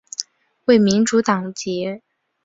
[0.65, 2.01] 为民主党籍。